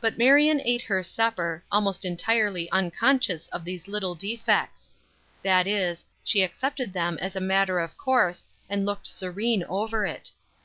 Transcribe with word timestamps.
But 0.00 0.18
Marion 0.18 0.60
ate 0.64 0.82
her 0.82 1.04
supper, 1.04 1.62
almost 1.70 2.04
entirely 2.04 2.68
unconscious 2.72 3.46
of 3.50 3.64
these 3.64 3.86
little 3.86 4.16
defects; 4.16 4.90
that 5.44 5.68
is, 5.68 6.04
she 6.24 6.42
accepted 6.42 6.92
them 6.92 7.16
as 7.20 7.36
a 7.36 7.40
matter 7.40 7.78
of 7.78 7.96
course 7.96 8.44
and 8.68 8.84
looked 8.84 9.06
serene 9.06 9.62
over 9.68 10.04
it. 10.04 10.32